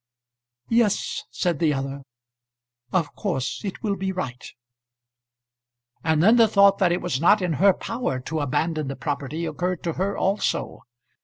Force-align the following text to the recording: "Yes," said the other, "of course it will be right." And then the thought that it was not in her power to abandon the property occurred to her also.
"Yes," 0.71 1.25
said 1.29 1.59
the 1.59 1.75
other, 1.75 2.01
"of 2.91 3.13
course 3.15 3.61
it 3.63 3.83
will 3.83 3.95
be 3.95 4.11
right." 4.11 4.51
And 6.03 6.23
then 6.23 6.37
the 6.37 6.47
thought 6.47 6.79
that 6.79 6.91
it 6.91 7.03
was 7.03 7.21
not 7.21 7.39
in 7.39 7.53
her 7.61 7.71
power 7.73 8.19
to 8.21 8.39
abandon 8.39 8.87
the 8.87 8.95
property 8.95 9.45
occurred 9.45 9.83
to 9.83 9.93
her 10.01 10.17
also. 10.17 10.85